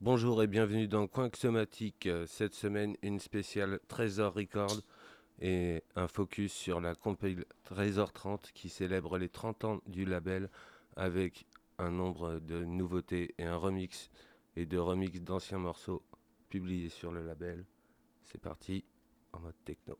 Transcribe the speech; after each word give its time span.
Bonjour 0.00 0.42
et 0.42 0.46
bienvenue 0.46 0.86
dans 0.86 1.08
Coin 1.08 1.28
Somatique. 1.34 2.08
Cette 2.26 2.54
semaine, 2.54 2.94
une 3.02 3.18
spéciale 3.18 3.80
Trésor 3.88 4.34
Record 4.34 4.80
et 5.40 5.82
un 5.96 6.06
focus 6.06 6.52
sur 6.52 6.80
la 6.80 6.94
compil 6.94 7.44
Trésor 7.64 8.12
30 8.12 8.52
qui 8.52 8.68
célèbre 8.68 9.18
les 9.18 9.28
30 9.28 9.64
ans 9.64 9.80
du 9.86 10.04
label 10.04 10.50
avec 10.96 11.46
un 11.78 11.90
nombre 11.90 12.38
de 12.38 12.62
nouveautés 12.64 13.34
et 13.38 13.44
un 13.44 13.56
remix 13.56 14.10
et 14.54 14.66
de 14.66 14.78
remix 14.78 15.20
d'anciens 15.20 15.58
morceaux 15.58 16.04
publiés 16.48 16.90
sur 16.90 17.10
le 17.10 17.26
label. 17.26 17.64
C'est 18.22 18.40
parti 18.40 18.84
en 19.32 19.40
mode 19.40 19.56
techno. 19.64 19.98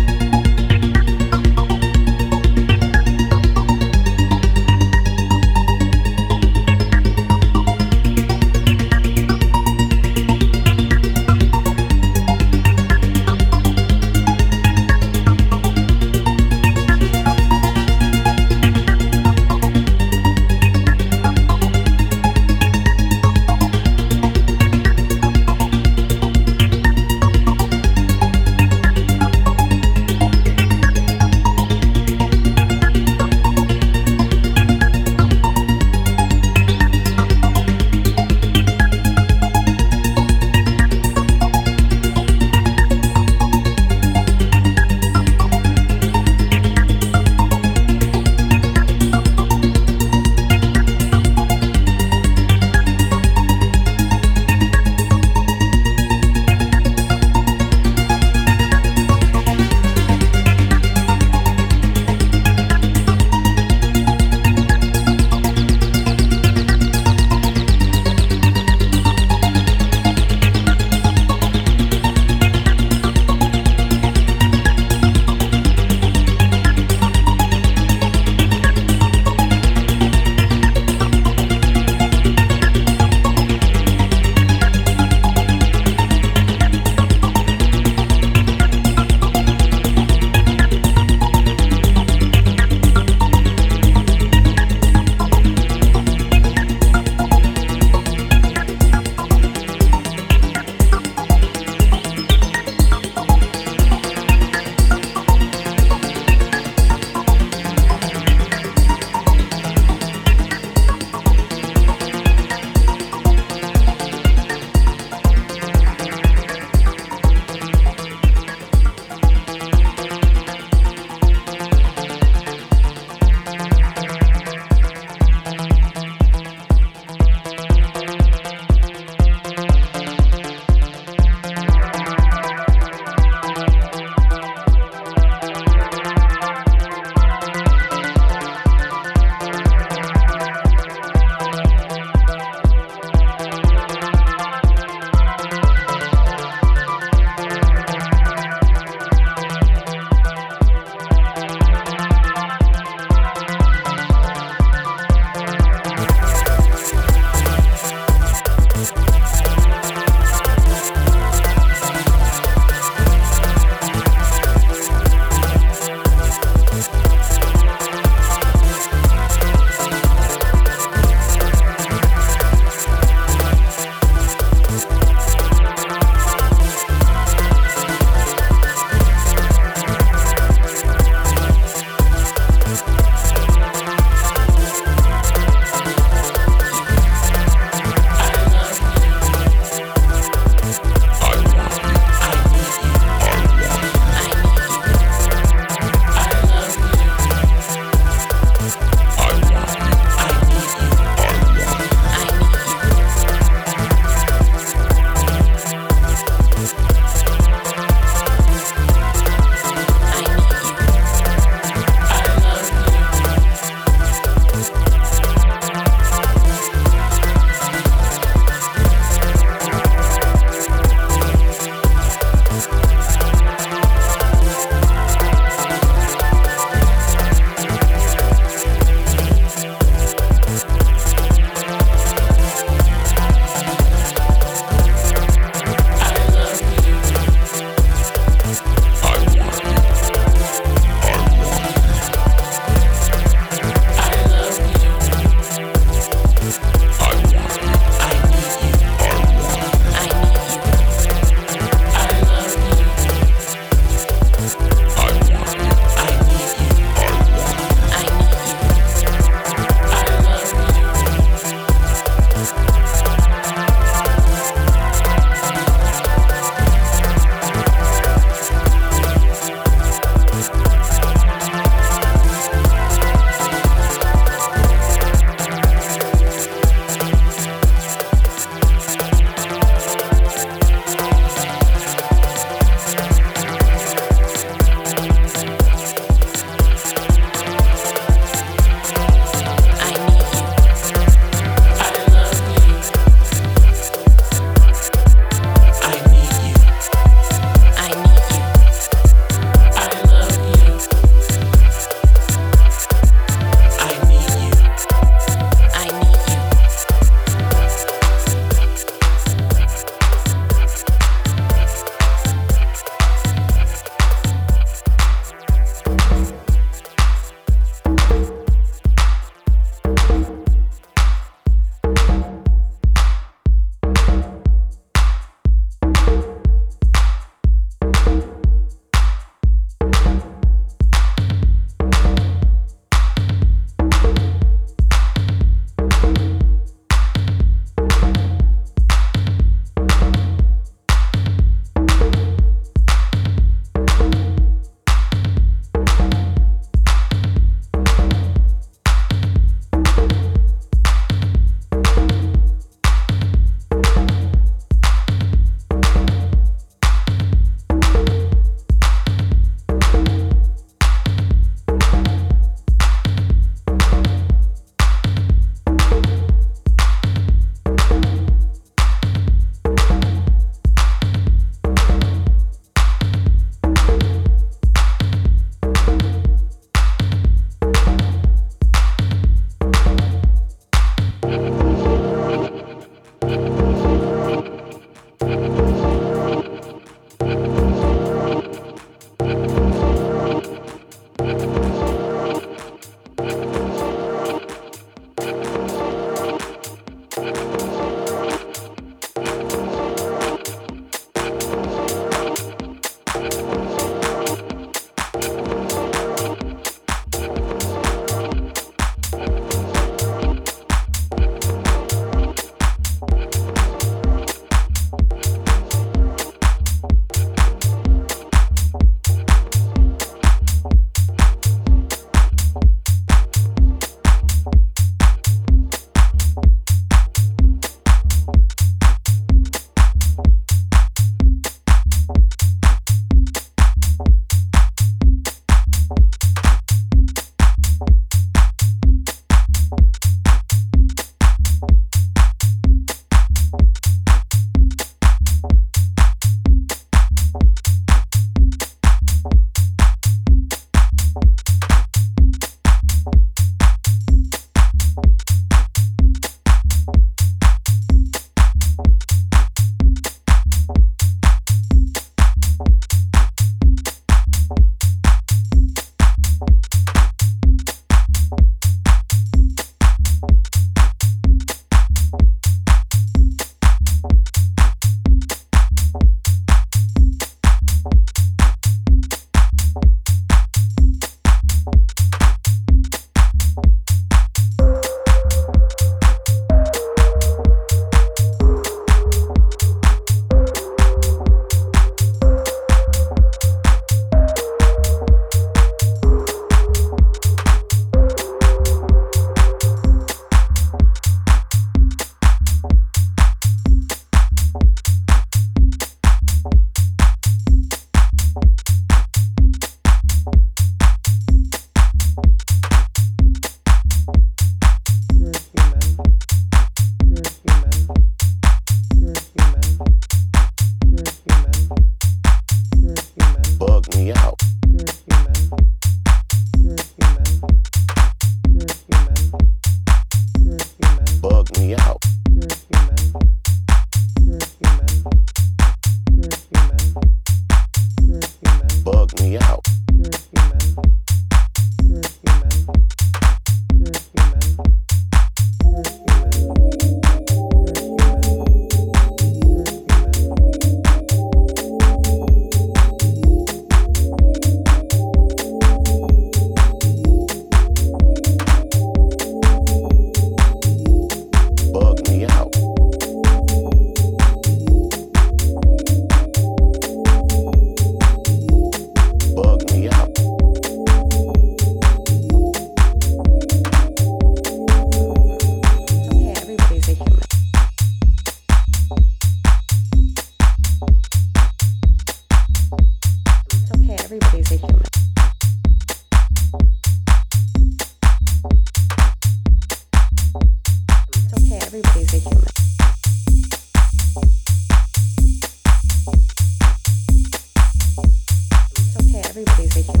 sem, 599.45 599.55
sem, 599.55 599.69
sem, 599.71 599.83
sem. 599.83 600.00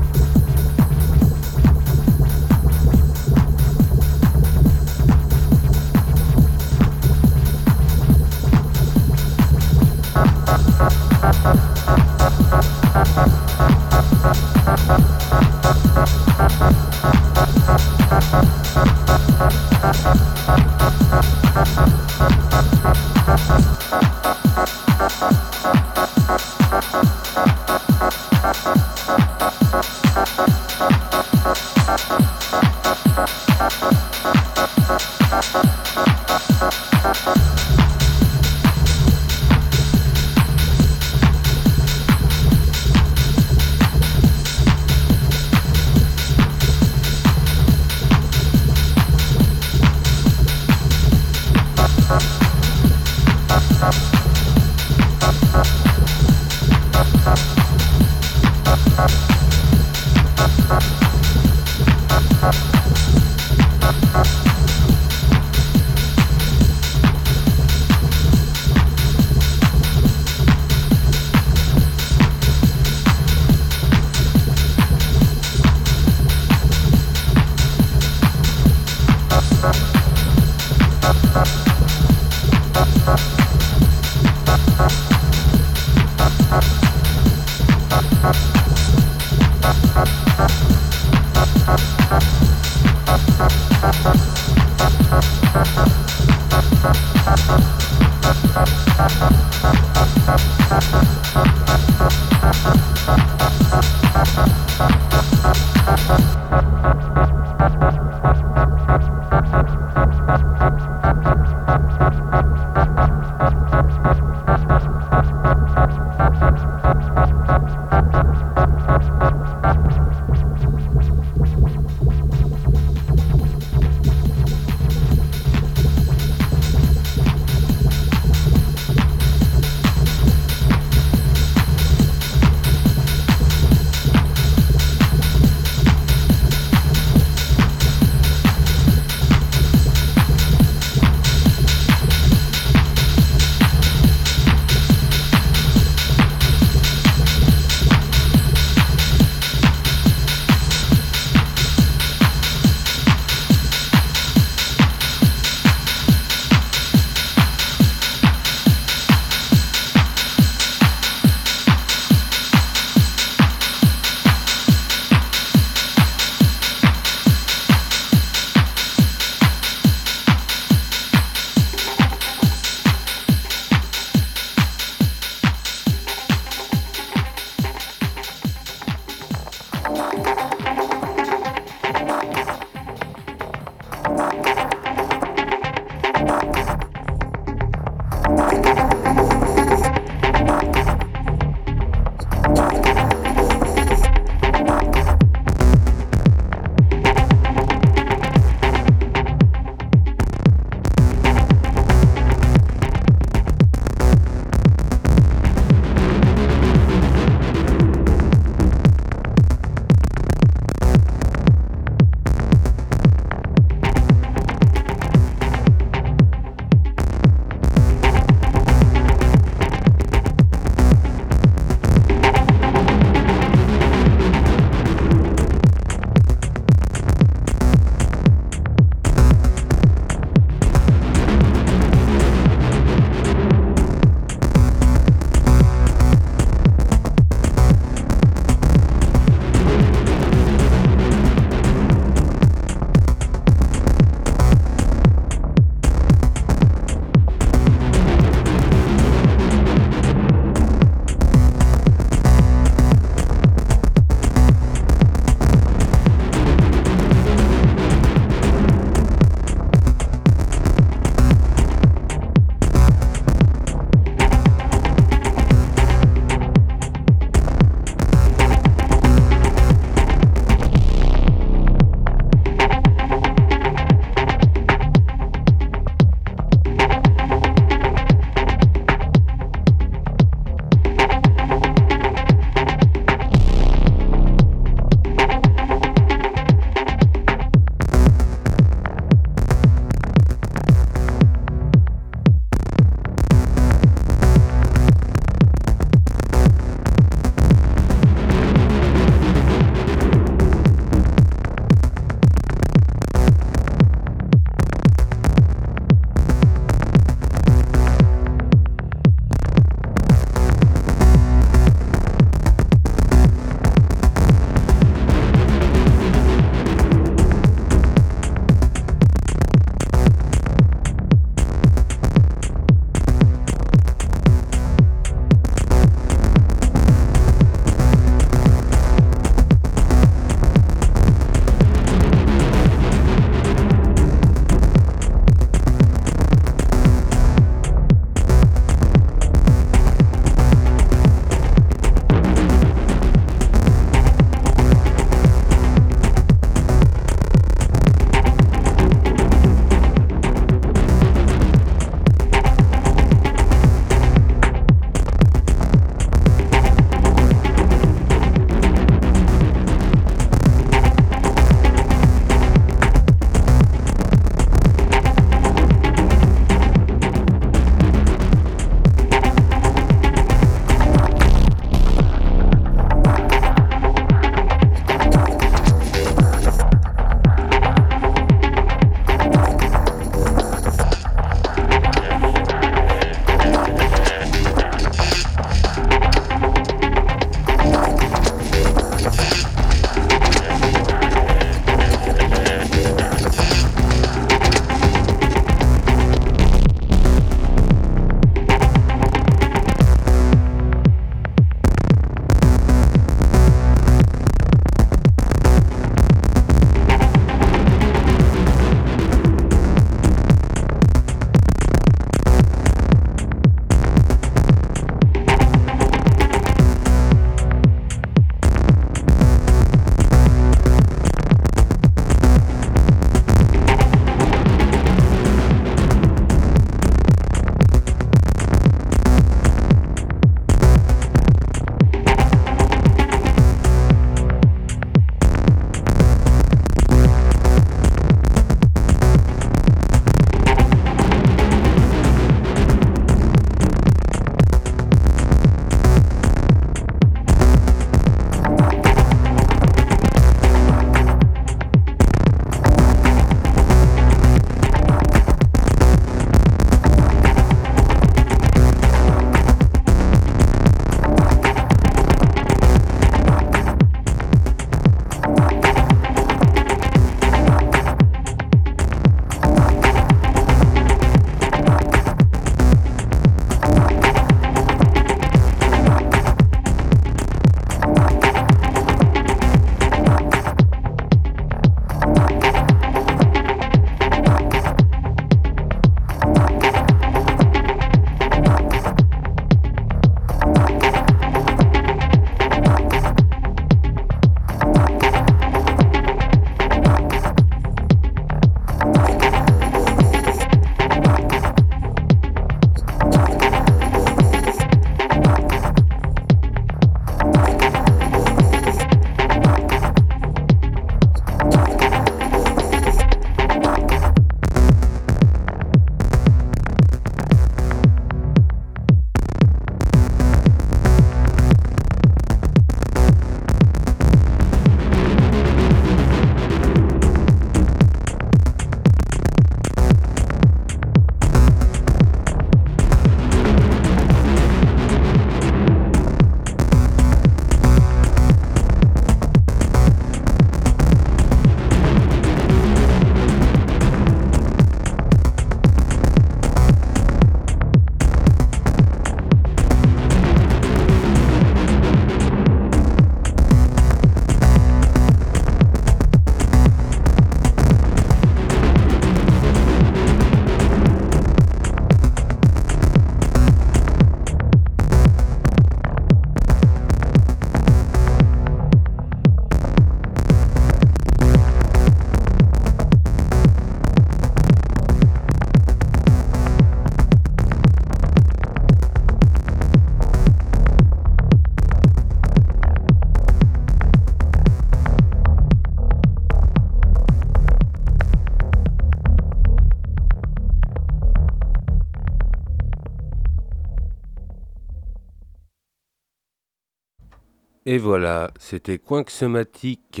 Et 597.76 597.78
voilà, 597.78 598.30
c'était 598.38 598.80
Somatique 599.08 600.00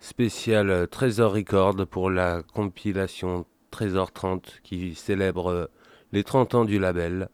spécial 0.00 0.88
Trésor 0.88 1.32
Record 1.32 1.86
pour 1.86 2.10
la 2.10 2.42
compilation 2.42 3.46
Trésor 3.70 4.10
30 4.10 4.58
qui 4.64 4.96
célèbre 4.96 5.70
les 6.10 6.24
30 6.24 6.56
ans 6.56 6.64
du 6.64 6.80
label. 6.80 7.28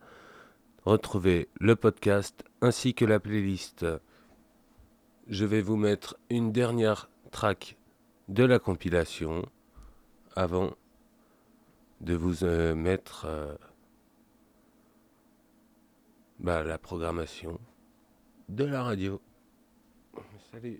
Retrouvez 0.84 1.48
le 1.58 1.76
podcast 1.76 2.44
ainsi 2.60 2.92
que 2.92 3.06
la 3.06 3.18
playlist. 3.20 3.86
Je 5.28 5.46
vais 5.46 5.62
vous 5.62 5.76
mettre 5.76 6.18
une 6.28 6.52
dernière 6.52 7.08
track 7.30 7.78
de 8.28 8.44
la 8.44 8.58
compilation 8.58 9.46
avant 10.36 10.74
de 12.02 12.12
vous 12.12 12.44
euh, 12.44 12.74
mettre 12.74 13.24
euh, 13.26 13.54
bah, 16.38 16.62
la 16.62 16.76
programmation 16.76 17.58
de 18.50 18.64
la 18.64 18.82
radio. 18.82 19.22
சரி 20.54 20.72